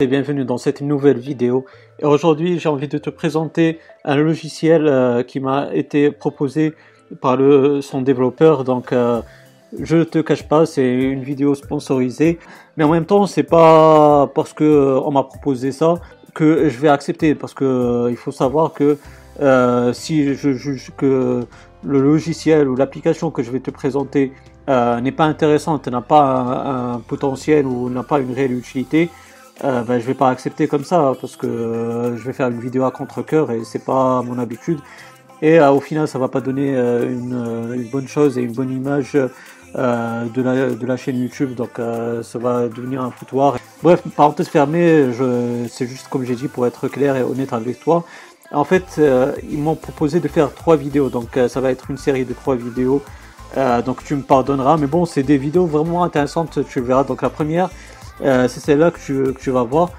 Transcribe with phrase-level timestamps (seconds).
[0.00, 1.64] et bienvenue dans cette nouvelle vidéo.
[1.98, 6.72] Et aujourd'hui, j'ai envie de te présenter un logiciel euh, qui m'a été proposé
[7.20, 8.62] par le, son développeur.
[8.62, 9.20] Donc, euh,
[9.76, 12.38] je te cache pas, c'est une vidéo sponsorisée,
[12.76, 15.96] mais en même temps, c'est pas parce que euh, on m'a proposé ça
[16.32, 18.98] que je vais accepter, parce que il faut savoir que
[19.94, 21.44] si je juge que
[21.82, 24.32] le logiciel ou l'application que je vais te présenter
[24.68, 29.10] n'est pas intéressante, n'a pas un potentiel ou n'a pas une réelle utilité,
[29.64, 32.60] euh, ben, je vais pas accepter comme ça parce que euh, je vais faire une
[32.60, 34.78] vidéo à contre-cœur et c'est pas mon habitude.
[35.42, 38.70] Et euh, au final, ça va pas donner euh, une, bonne chose et une bonne
[38.70, 39.14] image
[39.74, 41.54] de la, chaîne YouTube.
[41.54, 41.80] Donc
[42.22, 43.56] ça va devenir un foutoir.
[43.82, 45.10] Bref, parenthèse fermée,
[45.68, 48.04] c'est juste comme j'ai dit pour être clair et honnête avec toi.
[48.50, 49.00] En fait,
[49.50, 51.10] ils m'ont proposé de faire trois vidéos.
[51.10, 53.02] Donc ça va être une série de trois vidéos.
[53.84, 54.76] donc tu me pardonneras.
[54.78, 57.04] Mais bon, c'est des vidéos vraiment intéressantes, tu verras.
[57.04, 57.70] Donc la première,
[58.22, 59.90] euh, c'est celle-là que tu, que vas voir.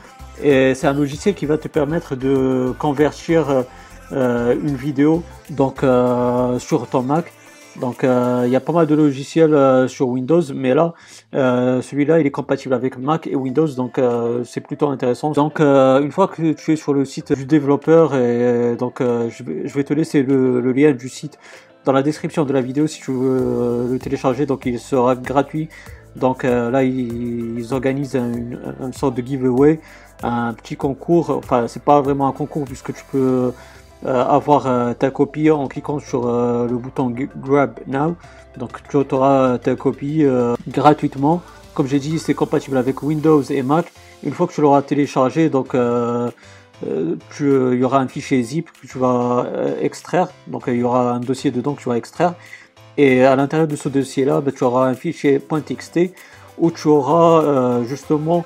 [0.41, 3.65] Et c'est un logiciel qui va te permettre de convertir
[4.11, 7.31] euh, une vidéo donc euh, sur ton Mac.
[7.79, 10.93] Donc il y a pas mal de logiciels sur Windows, mais là
[11.31, 14.01] celui-là il est compatible avec Mac et Windows, donc
[14.43, 15.31] c'est plutôt intéressant.
[15.31, 19.65] Donc une fois que tu es sur le site du développeur, et donc je vais,
[19.65, 21.39] je, vais, te laisser le, le, lien du site
[21.85, 25.69] dans la description de la vidéo si tu veux le télécharger, donc il sera gratuit
[26.15, 29.79] donc euh, là, ils, organisent une, sorte de giveaway,
[30.23, 31.29] un petit concours.
[31.29, 33.53] Enfin, c'est pas vraiment un concours puisque tu peux
[34.05, 38.15] euh, avoir euh, ta copie en cliquant sur le bouton Grab Now.
[38.57, 40.25] Donc tu auras ta copie
[40.67, 41.41] gratuitement.
[41.73, 43.91] Comme j'ai dit, c'est compatible avec Windows et Mac.
[44.23, 46.31] Une fois que tu l'auras téléchargé, donc il
[47.77, 49.45] y aura un fichier zip que tu vas
[49.79, 50.27] extraire.
[50.47, 52.33] Donc il y aura un dossier dedans que tu vas extraire.
[52.97, 56.11] Et à l'intérieur de ce dossier-là, ben, tu auras un fichier .txt
[56.57, 58.45] où tu auras euh, justement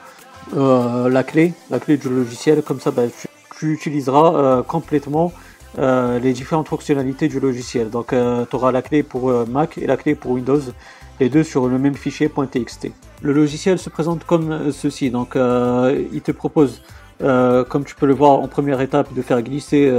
[0.55, 2.61] euh, la clé, la clé du logiciel.
[2.61, 3.09] Comme ça, ben,
[3.57, 5.31] tu, utiliseras euh, complètement
[5.75, 7.89] les différentes fonctionnalités du logiciel.
[7.89, 10.59] Donc, tu auras la clé pour Mac et la clé pour Windows,
[11.19, 12.91] les deux sur le même fichier .txt.
[13.23, 15.09] Le logiciel se présente comme ceci.
[15.09, 16.83] Donc, il te propose,
[17.19, 19.91] comme tu peux le voir en première étape, de faire glisser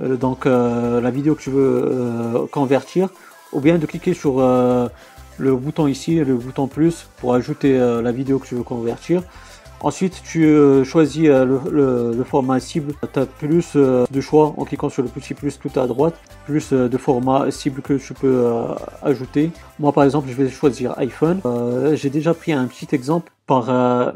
[0.00, 3.10] donc la vidéo que tu veux convertir
[3.54, 4.88] ou bien de cliquer sur euh,
[5.38, 9.22] le bouton ici, le bouton plus pour ajouter euh, la vidéo que tu veux convertir.
[9.80, 12.94] Ensuite, tu euh, choisis le, format cible.
[13.12, 16.14] Tu as plus de choix en cliquant sur le petit plus tout à droite,
[16.46, 18.46] plus de format cible que tu peux
[19.02, 19.50] ajouter.
[19.78, 21.40] Moi, par exemple, je vais choisir iPhone.
[21.94, 23.68] J'ai déjà pris un petit exemple par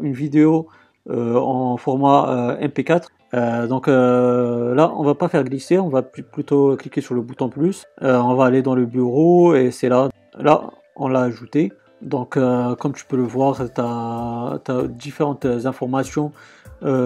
[0.02, 0.68] une vidéo
[1.10, 6.76] en format MP4 euh, donc euh, là, on va pas faire glisser, on va plutôt
[6.76, 7.84] cliquer sur le bouton plus.
[8.02, 10.08] Euh, on va aller dans le bureau et c'est là.
[10.38, 11.72] Là, on l'a ajouté.
[12.00, 12.38] Donc,
[12.78, 16.32] comme tu peux le voir, tu as, différentes informations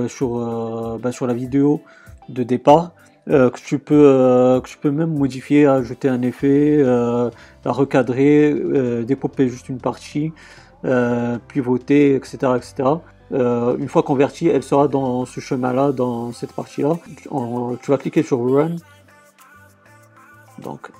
[0.06, 1.80] sur, bah, sur la vidéo
[2.28, 2.92] de départ.
[3.26, 8.54] que tu peux que tu peux même modifier, ajouter un effet, la recadrer,
[9.06, 10.32] découper juste une partie,
[11.48, 12.90] pivoter, etc., etc.
[13.32, 16.98] Euh, une fois convertie, elle sera dans ce chemin-là, dans cette partie-là.
[17.82, 18.76] Tu vas cliquer sur Run.
[20.58, 20.90] Donc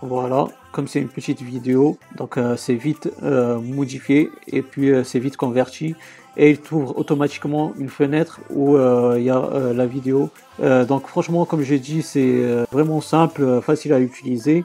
[0.00, 5.20] voilà, comme c'est une petite vidéo, donc euh, c'est vite euh, modifié et puis c'est
[5.20, 5.94] vite converti
[6.36, 10.30] et il t'ouvre automatiquement une fenêtre où il y a la vidéo.
[10.60, 14.64] donc franchement, comme j'ai dit, c'est vraiment simple, facile à utiliser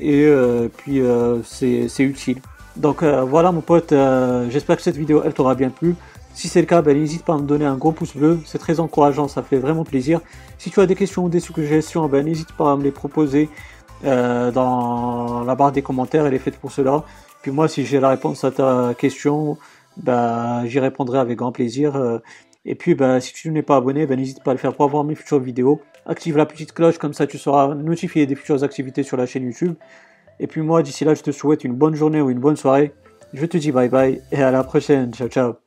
[0.00, 0.28] et
[0.76, 1.00] puis
[1.44, 2.40] c'est utile.
[2.74, 3.94] Donc voilà mon pote,
[4.50, 5.94] j'espère que cette vidéo elle t'aura bien plu.
[6.34, 8.58] Si c'est le cas, ben, n'hésite pas à me donner un gros pouce bleu, c'est
[8.58, 10.20] très encourageant, ça fait vraiment plaisir.
[10.56, 13.48] Si tu as des questions ou des suggestions, ben, n'hésite pas à me les proposer
[14.04, 17.04] euh, dans la barre des commentaires, elle est faite pour cela.
[17.42, 19.58] Puis moi, si j'ai la réponse à ta question,
[19.96, 21.96] ben, j'y répondrai avec grand plaisir.
[21.96, 22.18] Euh.
[22.64, 24.84] Et puis, ben, si tu n'es pas abonné, ben, n'hésite pas à le faire pour
[24.84, 25.80] avoir mes futures vidéos.
[26.06, 29.44] Active la petite cloche, comme ça tu seras notifié des futures activités sur la chaîne
[29.44, 29.74] YouTube.
[30.40, 32.92] Et puis moi, d'ici là, je te souhaite une bonne journée ou une bonne soirée.
[33.34, 35.12] Je te dis bye bye et à la prochaine.
[35.12, 35.58] Ciao, ciao.